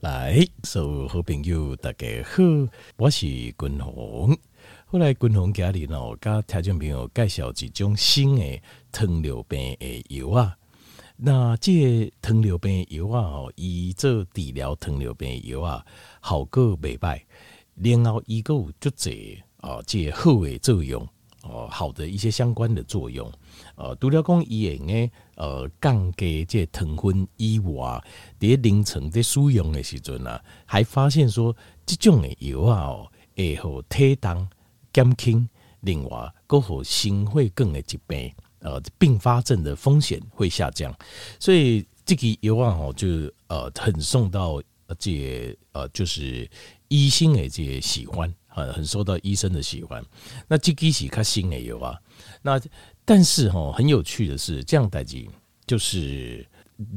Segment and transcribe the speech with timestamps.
[0.00, 2.40] 来，所有好朋友大家好，
[2.98, 4.38] 我是君鸿。
[4.86, 8.60] 后来君鸿家里呢，甲听众朋友介绍一种新的
[8.92, 10.56] 糖尿病的药啊。
[11.16, 15.84] 那这糖尿病药啊，哦，以做治疗糖尿病药啊，
[16.22, 17.20] 效果袂歹，
[17.74, 21.04] 然后伊个有足侪啊，这好的作用
[21.42, 23.30] 哦，好的一些相关的作用。
[23.76, 28.02] 呃，除了讲伊用诶，呃，降低这糖分以外，
[28.40, 31.54] 伫临床在使用的时阵啊，还发现说，
[31.86, 33.06] 这种的药啊，
[33.36, 34.48] 会互体重
[34.92, 35.48] 减轻，
[35.80, 40.92] 另外，阁互心血管的疾病，呃，并发症的风险会下降。
[41.38, 43.06] 所以，这个药啊，哦，就
[43.46, 44.60] 呃，很受到
[44.98, 46.50] 这呃，就是
[46.88, 50.04] 医生的这些喜欢，很很受到医生的喜欢。
[50.46, 51.98] 那这个是较新的药啊，
[52.42, 52.60] 那。
[53.10, 55.26] 但是哈，很有趣的是，这样代志
[55.66, 56.46] 就是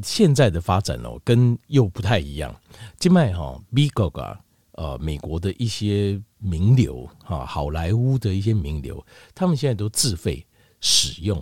[0.03, 2.53] 现在的发展哦，跟又不太一样。
[2.99, 4.37] 今麦哈，美国啊，
[4.73, 9.01] 呃，美国的一些名流哈，好莱坞的一些名流，
[9.33, 10.45] 他们现在都自费
[10.81, 11.41] 使用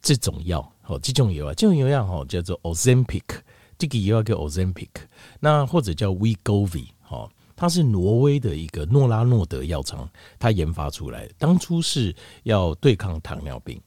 [0.00, 3.40] 这种药哦，这种药啊，这种药药哈叫做 Ozempic，
[3.76, 4.90] 这个药叫 Ozempic，
[5.40, 6.86] 那或者叫 Wegovy，
[7.56, 13.80] 它是挪威的一个诺拉诺德药厂，它研发出来，当初是要对抗糖尿病。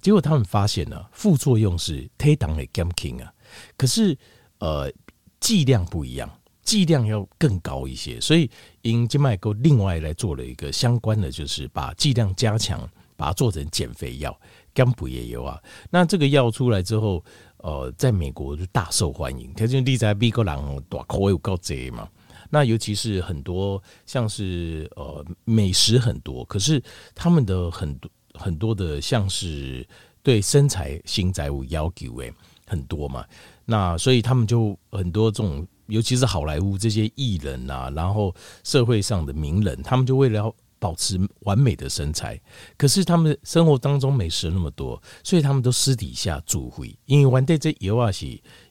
[0.00, 3.30] 结果他们发现呢，副作用是体重的减轻啊，
[3.76, 4.16] 可是
[4.58, 4.90] 呃
[5.38, 6.30] 剂量不一样，
[6.62, 12.80] 剂量要更高一些，所以因静脉沟另外来做了一个相关的，就是把剂量加强，
[13.14, 14.34] 把它做成减肥药，
[14.74, 15.62] 减肥也有啊。
[15.90, 17.22] 那这个药出来之后，
[17.58, 20.56] 呃，在美国就大受欢迎，它就立在美国人
[20.88, 22.08] 大口有够多嘛。
[22.50, 26.82] 那尤其是很多像是呃美食很多，可是
[27.14, 28.10] 他们的很多。
[28.34, 29.86] 很多的像是
[30.22, 32.32] 对身材、型材有要求诶，
[32.64, 33.24] 很多嘛。
[33.66, 42.40] 那所以他们就很多这种，尤其是好莱坞这些艺人啊，然后社会上的名人，他们就为了要保持完美的身材，
[42.78, 48.26] 可是他们生活当中美食那么多，所以他们都私底下自费，因为完对这药啊是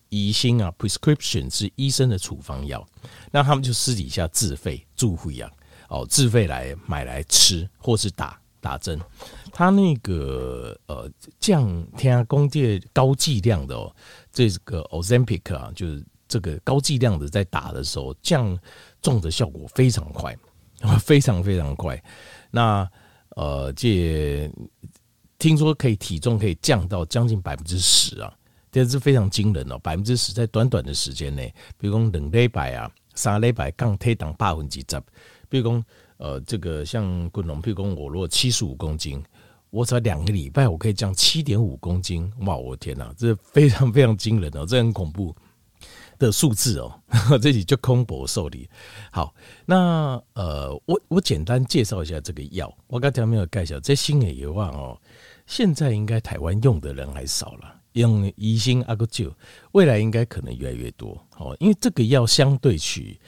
[0.10, 2.86] 疑心啊，prescription 是医生的处方药，
[3.32, 5.50] 那他们就私底下自费自费啊，
[5.88, 8.40] 哦，自费来买来吃或是打。
[8.62, 9.00] 打针，
[9.54, 11.10] 他那个呃
[11.40, 11.66] 降
[11.96, 13.96] 听讲这高剂量的哦，
[14.34, 18.60] 这个 Ozempic 啊，就是这个高剂量的在打的时候降
[19.02, 20.38] 重的效果非常快，
[21.00, 22.04] 非常非常快。
[22.52, 22.86] 那
[23.38, 24.52] 呃这
[25.38, 28.30] 听说可以体重可以降到将近百分之十啊，
[28.72, 35.02] 这是非常惊人哦，百分之十在短短的时间内，比如讲两礼拜啊，三礼拜降体重百分之十，
[35.50, 35.86] 比如讲。
[36.20, 39.24] 呃，这个像滚龙，譬如说我如果七十五公斤，
[39.70, 42.58] 我才两个礼拜，我可以降七点五公斤，哇！
[42.58, 45.34] 我天哪，这非常非常惊人哦，这很恐怖
[46.18, 47.02] 的数字哦，
[47.42, 48.70] 这里就空博受理。
[49.14, 49.34] 好，
[49.66, 55.02] 那呃，我我简单介绍一下这个药，我刚才没有介绍，这新的药啊哦，
[55.48, 59.32] 现在应该台湾用的人还少了，用医生阿个就，
[59.74, 63.20] 未来应该可能越来越多哦，因为这个药相对取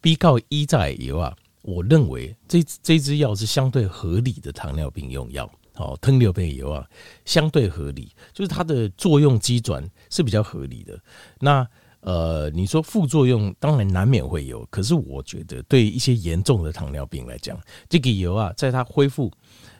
[0.00, 1.36] 比较依在药啊。
[1.62, 6.86] 我认为这这支药是相对合理的糖尿病用药，哦，糖尿病药啊，
[7.26, 10.98] 相对合理，就是它的作用机转是比较合理的。
[11.40, 11.66] 那
[12.00, 19.30] 呃，你说副作用当然难免会有，可是我觉得对一些严重的糖尿病来讲，这个油啊，在它恢复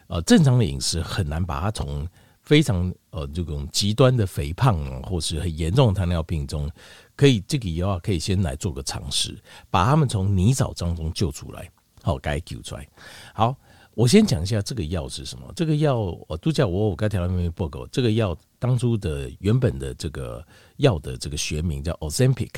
[0.08, 2.06] 呃正常的饮食，很难把它从
[2.48, 6.70] 非常呃这种极端的肥胖或是很严重的糖尿病中。
[7.14, 9.36] 可以，这个药啊，可以先来做个尝试，
[9.68, 11.70] 把他们从泥沼当中救出来，
[12.02, 12.88] 好，该救出来。
[13.34, 13.54] 好，
[13.92, 15.52] 我先讲一下这个药是什么。
[15.54, 17.86] 这个药，我都叫我我刚才调那边报告。
[17.88, 20.42] 这个药当初的原本的这个
[20.78, 22.54] 药的这个学名叫 Ozempic，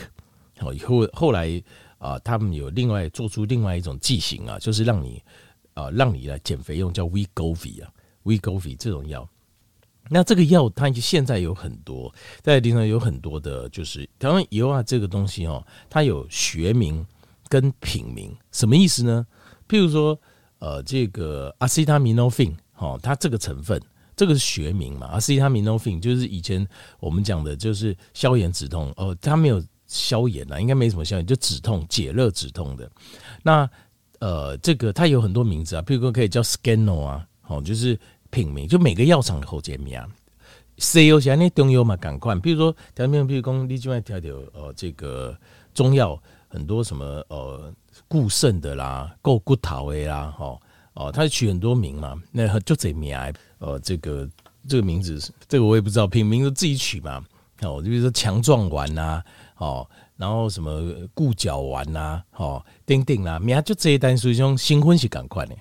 [0.58, 1.60] 好，以后后来
[1.98, 5.20] 啊，他们有另外做出另外一种剂型啊，就是让你
[5.74, 7.90] 啊，让你来减肥用，叫 Wegovy 啊
[8.24, 9.28] ，Wegovy 这种药。
[10.12, 12.12] 那这个药，它现在有很多，
[12.42, 17.06] 在临床有很多的，就是台湾油啊，这个东西哦，它有学名
[17.48, 19.24] 跟品名，什么意思呢？
[19.68, 20.20] 譬如说，
[20.58, 23.80] 呃，这个阿司他米诺芬，哦，它这个成分，
[24.16, 25.06] 这个是学名嘛？
[25.06, 26.66] 阿司他米诺芬就是以前
[26.98, 32.90] 我们讲的，就是消炎止痛哦，它没有消炎啊，应该没什么消炎，就止痛、解热、止痛的。
[33.44, 33.70] 那
[34.18, 37.96] 呃，这个它有很多名字啊，譬如说可以叫 Scano 啊，哦，就是。
[38.30, 40.08] 品名就每个药厂的后见名啊，
[40.78, 45.36] 西药像那中药嘛，赶快，比如说调名，比如说你另外调调呃这个
[45.74, 47.72] 中药很多什么呃
[48.08, 50.60] 固肾的啦，够骨头的啦，哦
[50.94, 53.16] 哦，它取很多名嘛，那就这名
[53.58, 54.28] 呃这个
[54.68, 57.22] 这个名字，这个我也不知道，品名就自己取嘛，
[57.62, 59.22] 哦，就比如说强壮丸呐，
[59.56, 65.54] 哦，然后什么固脚丸呐，哦，丁丁啦，名就这一单，所以说新婚是赶快的。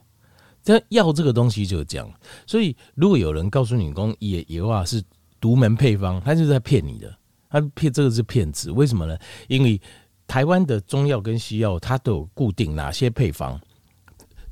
[0.64, 2.12] 这药这个东西就是这样，
[2.46, 5.02] 所以如果有人告诉你讲也也话是
[5.40, 7.14] 独门配方，他就是在骗你的，
[7.50, 8.72] 他骗这个是骗子。
[8.72, 9.18] 为什么呢？
[9.48, 9.82] 因为
[10.28, 13.60] 台湾的中药跟西药，它都有固定哪些配方，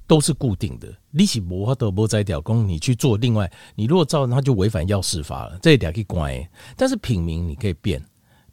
[0.07, 0.92] 都是固定的。
[1.12, 6.33] 你是无法度无在调工，你去做另外，你如果照，它就违反药事法了，这一点可以关。
[6.75, 8.04] 但是品名你可以变。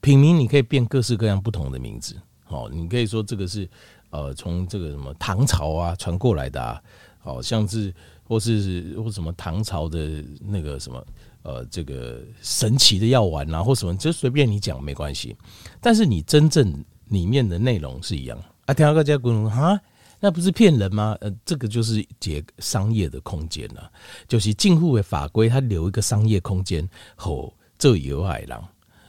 [0.01, 2.15] 品名你可以变各式各样不同的名字，
[2.49, 3.67] 哦，你可以说这个是
[4.11, 6.79] 呃从这个什么唐朝啊传过来的啊，
[7.25, 7.93] 好像是
[8.23, 11.05] 或是或什么唐朝的那个什么
[11.43, 15.35] 呃这个神奇的药丸啊或什么，就随便你讲没关系。
[15.81, 19.81] 但是你真正里面的内容是一样啊，听到个家古人啊，
[20.21, 21.17] 那不是骗人吗？
[21.21, 23.91] 呃，这个就是解商业的空间了，
[24.29, 26.87] 就是政府的法规，它留一个商业空间，
[27.17, 28.63] 吼，这有海狼。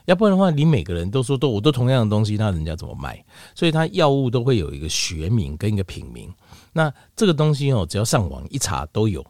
[0.06, 3.24] 要不然的话，你每个人都说都我都同样的东西，那人家怎么卖？
[3.56, 6.31] 所以它药物都会有一个学名跟一个品名。
[6.74, 9.25] 那这个东西哦，只要上网一查都有。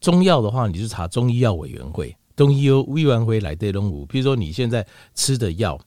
[0.00, 4.06] 中药的话，你就查中医药委员会，中医药委员会来对东吴。
[4.06, 5.78] 比如说你现在吃的药，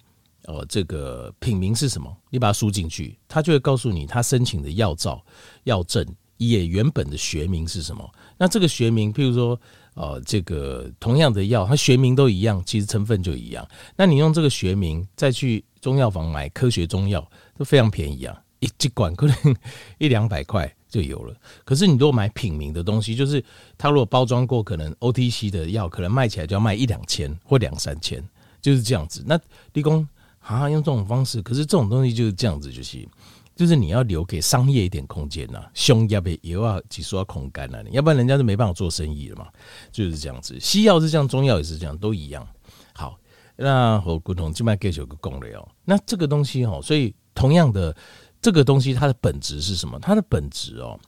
[0.43, 2.15] 呃，这个品名是什么？
[2.29, 5.23] 你把它输进去，它就会告诉你他申请的药照、
[5.63, 6.05] 药证
[6.37, 8.09] 也原本的学名是什么。
[8.37, 9.59] 那这个学名，譬如说。
[9.95, 13.67] 呃，这个同样的药，它学名都一样，其实成分就一样。
[13.95, 17.25] 那你用这个学名再去中药房买科学中药，
[17.57, 19.35] 都非常便宜啊，一一管可能
[19.97, 21.33] 一两百块就有了。
[21.63, 23.43] 可是你如果买品名的东西，就是
[23.77, 28.21] 它如果包装过，可能 OTC 的药，可能卖起来就要卖一两千或两三千，
[28.61, 29.23] 就是这样子。
[29.25, 29.39] 那
[29.71, 30.05] 立功
[30.39, 33.07] 啊，用这种方式，可是这种东西就是这样子就行。
[33.55, 39.47] 就是你要留给商业一点空间呐，胸要被也要挤出要空干了，要不然人家就没办法做生意了嘛。
[39.91, 42.45] 就是这样子，西药是这样，中药也是这样，都一样。
[42.93, 43.17] 好，
[43.55, 45.67] 那和共同就卖给九个共类哦。
[45.85, 47.95] 那这个东西哦，所以同样的
[48.41, 49.97] 这个东西，它的本质是什么？
[49.99, 50.99] 它的本质哦。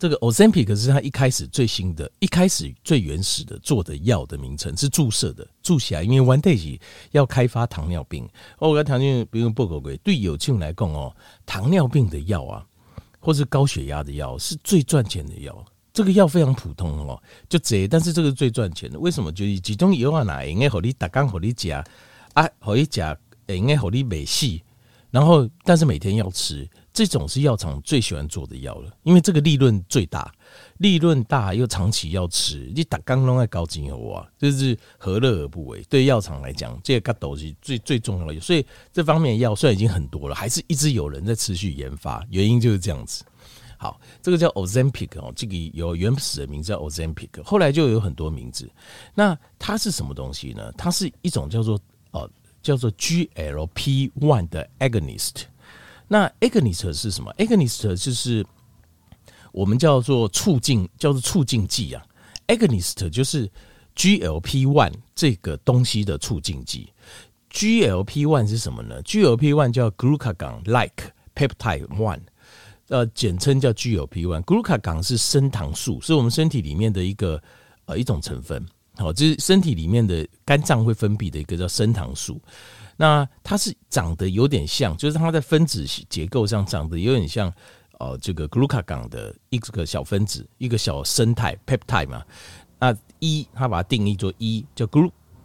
[0.00, 6.80] 这个 Ozempic 是他一开始最新的，一开始最原始的做的药的名称是注射的，注起来，因为 One Day
[7.10, 8.26] 要开发糖尿病。
[8.58, 11.14] 我糖尿病报告过，对有庆来讲哦，
[11.44, 12.66] 糖尿病的药啊，
[13.18, 15.62] 或是高血压的药是最赚钱的药。
[15.92, 18.98] 这个药非常普通哦，就这，但是这个是最赚钱的。
[18.98, 19.30] 为什么？
[19.30, 21.84] 就是其中药啊，哪应该好你打刚好你加
[22.32, 23.14] 啊，好你加，
[23.48, 24.62] 应该好你美细，
[25.10, 26.66] 然后但是每天要吃。
[26.92, 30.32] 这种是药厂最喜欢做的药了，因为这个利润最大，
[30.78, 35.82] 利润大又长期要吃，你打刚弄在高精油啊，就是何乐而不为？
[35.88, 43.24] 对药厂来讲，这个东西最最重要的，所以这方面药虽然已经很多了，还是一直有人在持续研发，原因就是这样子。
[43.78, 48.68] 好，这个叫 Ozempic 哦，这个有原始的名字叫 Ozempic，后来就有很多名字。
[49.14, 50.70] 那它是什么东西呢？
[50.72, 52.28] 它是一种叫做呃
[52.62, 55.44] 叫做 GLP-1 的 agonist。
[56.12, 58.44] 那 agonist 是什么？agonist 就是
[59.52, 62.04] 我们叫做促进，叫做促进剂啊。
[62.48, 63.48] agonist 就是
[63.94, 66.92] GLP-1 这个东西的促进剂。
[67.52, 72.18] GLP-1 是什么呢？GLP-1 叫 glucagon-like peptide one，
[72.88, 74.42] 呃，简称叫 GLP-1。
[74.42, 77.40] glucagon 是升糖素，是我们身体里面的一个
[77.84, 78.66] 呃一种成分。
[78.96, 82.40] 好，这是身体里面的肝脏会分泌的一个叫升糖素。
[83.00, 87.50] 那它是长得有点像，就是它在分子结构上长得有点像，
[87.98, 92.22] 呃，这个 glucagon 的一个小分子，一个小生态 peptide 嘛。
[92.78, 94.86] 那一，它把它定义做一，叫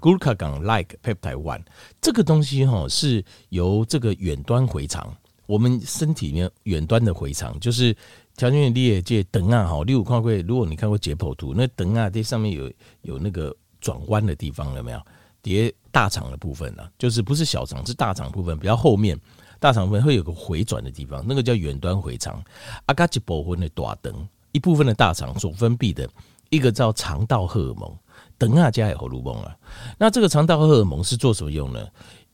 [0.02, 1.62] glucagon-like peptide one。
[2.02, 7.96] 这个东西哈是由这个远端回肠，我们身体里面远端的回肠，就是
[8.36, 12.70] 条件列界等啊，哈，六五看过，如果你看过解剖图，那等啊这上面有
[13.04, 15.02] 有那个转弯的地方，有没有？
[15.42, 19.18] 叠大肠的部分呢、就是不是小肠，是大肠部分比较后面，
[19.62, 22.44] 大肠部分会有个回转的地方，那个叫远端回肠。
[22.88, 26.06] 阿嘎吉部分的大肠，一部分的大肠所分泌的
[26.50, 27.98] 一个叫肠道荷尔蒙，
[28.38, 29.56] 等啊加也荷尔蒙啊。
[29.98, 31.88] 那这个肠道荷尔蒙是做什么用呢？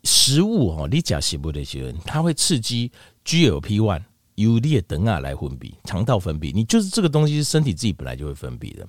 [0.06, 2.92] 食物哦，你加食物的时候，它会刺激
[3.24, 4.02] GLP-1。
[4.36, 8.88] 由列等啊来分泌，肠道分泌，你就是这个东西是身体自己本来就会分泌的。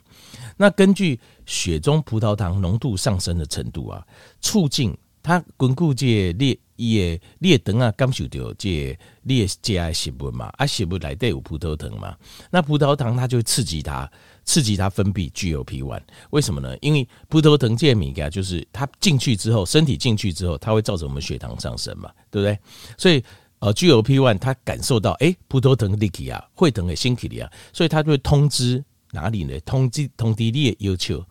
[0.56, 4.06] 那根据血中葡萄糖浓度上升的程度啊，
[4.40, 12.16] 促进它巩固这列也列等啊感受到这列加食物嘛，啊食物来带有葡萄糖嘛，
[12.50, 14.10] 那葡萄糖它就会刺激它，
[14.44, 16.00] 刺激它分泌 GLP-1。
[16.30, 16.76] 为什么呢？
[16.80, 22.58] 因为葡萄糖这米啊，就是它进去之后，身体进去之后，它会造成我们血糖上升嘛，对不对？
[22.96, 23.22] 所以。
[23.62, 29.56] 呃，G O P one，它感受到，哎，葡萄糖立体啊，会疼的心体啊，所以它就会通知哪里呢？
[29.60, 31.24] 通知通知你的要求，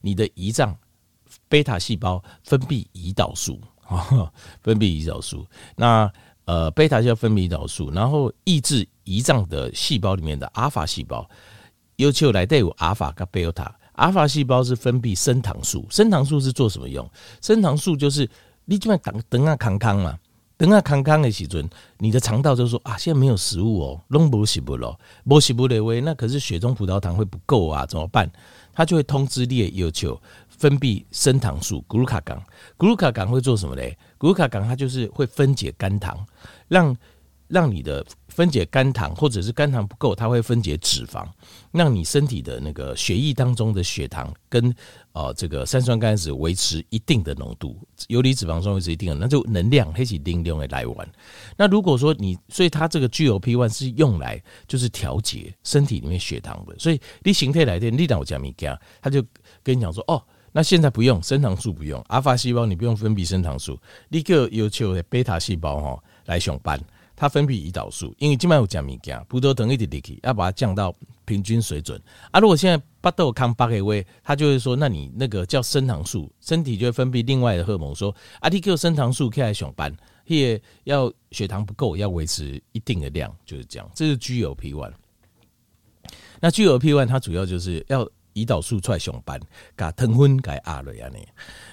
[0.00, 0.74] 你的胰脏
[1.46, 5.46] 贝塔细胞分泌胰岛素，啊，分泌胰岛素。
[5.76, 6.10] 那
[6.46, 11.28] 呃，贝塔叫分泌胰岛素，然后抑制胰脏的细胞里面的阿法细胞，
[11.96, 13.76] 要求来带有阿法跟贝塔。
[13.92, 17.06] 阿法细胞是分泌升糖素，升糖素是做什么用？
[17.42, 18.26] 升糖素就是
[18.64, 20.18] 你这边等等啊康康嘛，
[20.56, 21.68] 等啊康康的时阵，
[21.98, 28.30] 你的肠道就说啊，现在没有食物哦，弄不食不咯，不食不的喂，那可是血中葡萄糖会不够啊，怎么办？
[28.72, 32.42] 它就会通知你要求分泌升糖素，古鲁卡港，
[32.76, 33.96] 古鲁卡港会做什么嘞？
[34.16, 36.24] 古鲁卡港它就是会分解肝糖，
[36.68, 36.96] 让
[37.48, 41.26] 让你的分解肝糖，或者是肝糖不够，它会分解脂肪，
[41.72, 44.74] 让你身体的那个血液当中的血糖跟
[45.12, 51.08] 呃这个三酸甘脂维持一定的浓度，游离脂肪酸维持一定的，那就能量黑起定用来玩。
[51.56, 59.22] 那如果说你，所以它这个 GLP-1 是用来就是调节身体里面血糖的，所以你形态来电，你让我讲米加，他就
[59.62, 60.20] 跟你讲说哦，
[60.50, 66.80] 那现在不用升糖素，不用阿法细胞，你不用分泌升糖素，立刻要求的贝塔细胞哈来上班。
[67.16, 70.94] 它分泌胰岛素，因为基本上有讲物件，葡萄糖一点点去，要把它降到
[71.24, 72.00] 平均水准。
[72.30, 79.94] 啊，如果现在巴豆康巴给位，他就会说，那你那个叫升糖素，身体就会分泌另外的荷尔蒙，说啊，你给升糖素起来上班，
[80.26, 83.90] 也要血糖不够，要维持一定的量，就是这样。
[83.94, 84.92] 这是 GLP-1。
[86.40, 88.04] 那 GLP-1 它主要就是要
[88.34, 89.40] 胰岛素出来上班，
[89.76, 91.26] 把糖分给压了呀，你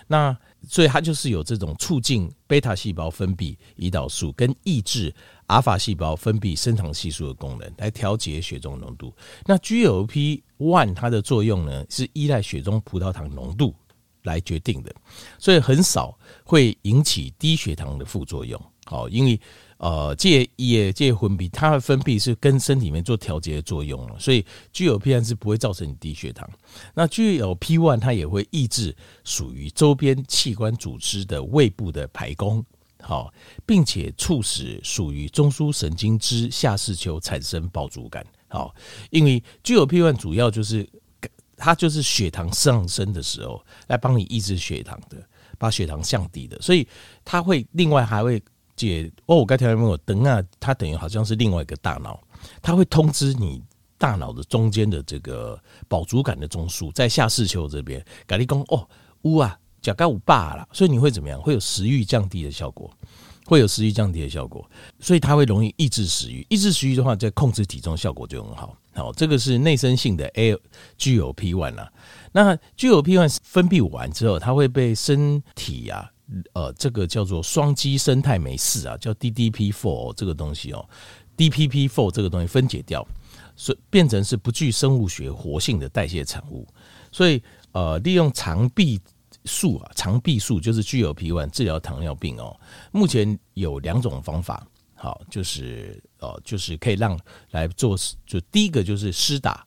[0.08, 0.38] 那。
[0.68, 5.14] 所以它就是有这种促进贝塔细胞分泌胰岛素，跟抑制
[5.48, 9.14] 阿法细胞分泌升糖系数的功能，来调节血中浓度。
[9.46, 13.76] 那 GLP-1 它的作用呢，是依赖血中葡萄糖浓度
[14.24, 14.94] 来决定的，
[15.38, 18.62] 所以很少会引起低血糖的副作用。
[18.86, 19.40] 好，因为。
[19.82, 26.48] 呃，借也借分泌，它的分泌是跟身体里面做调节的作用了，所以 GLP-1 是不会造成你低血糖。
[26.94, 32.64] 那 GLP-1 它也会抑制属于周边器官组织的胃部的排功，
[33.02, 33.34] 好，
[33.66, 38.76] 并且促使属于中枢神经之下视丘产生饱足感，好，
[39.10, 40.88] 因为 GLP-1 主要就是
[41.58, 45.18] 它就是血糖上升的时候来帮你抑制血糖的，
[45.58, 46.88] 把血糖降低的，所以
[47.26, 48.40] 它会另外还会。
[48.76, 52.20] 解哦，我刚才问我等啊，它等于好像是另外一个大脑，
[52.62, 53.62] 它会通知你
[53.98, 58.88] 大脑的中间的这个饱足感的中枢，在下视丘这边，咖喱公哦，
[59.24, 61.40] 乌啊，甲盖五霸了，所以你会怎么样？
[61.40, 62.92] 会有食欲降低的效果，
[63.46, 64.68] 会有食欲降低的效果，
[65.00, 68.76] 所以它会容易抑制食欲，抑制食欲的话，在控制体重效果就很好。
[68.94, 70.54] 好，这个是内生性的 A
[70.98, 71.90] GLP-1 啊，
[72.34, 76.12] 那 GLP-1 分泌完之后，它会被身体、啊。
[76.54, 80.88] 呃，这个叫做双基生态酶四啊，叫 DDP four 这个东西哦
[81.38, 83.06] ，DPP4 这个东西分解掉，
[83.56, 86.68] 所以变成是不具生物学活性的代谢产物。
[87.12, 87.42] 所以
[87.74, 89.00] 呃，利用肠壁
[89.46, 92.58] 素啊，肠壁素就是 GLP-1 治疗糖尿病哦。
[92.92, 97.20] 目前有两种方法，好，就是呃，就是可以让
[97.50, 99.66] 来做，就第一个就是施打，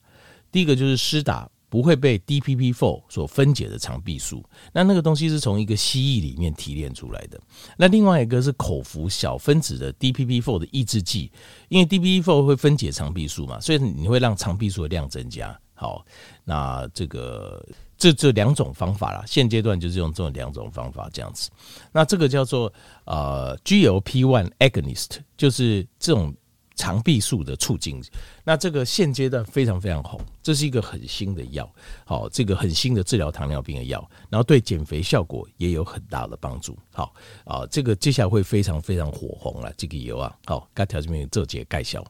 [0.51, 1.49] 第一个就是施打。
[1.75, 4.41] 不会被 DPP4 所分解的肠壁素，
[4.71, 7.37] 那那个东西是从一个蜥蜴里面提炼出来的。
[7.75, 11.29] 那另外一个是口服小分子的 DPP4 的抑制剂，
[11.67, 15.53] 因为 DPP4 会分解肠壁素嘛，所以你会让肠壁素的量增加。
[15.73, 16.05] 好，
[16.45, 17.61] 那这个
[17.97, 21.49] 这这两种方法啦，现阶段就是用这种两种方法这样子。
[21.91, 22.71] 那这个叫做
[23.03, 26.33] 呃 GLP-1 agonist，就是这种。
[26.75, 28.01] 肠壁素的促进，
[28.43, 31.69] 那这个现阶段非常非常红，这是一个很新的药，
[32.05, 37.13] 好，这个很新的治疗糖尿病的药，然后对减肥效果也有很大的帮助，好
[37.45, 42.05] 啊，这个接下来会非常非常火红啊，这个油啊，好，该条这边做解介绍。